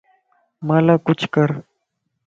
[0.67, 1.49] مان لا ڪچهه ڪر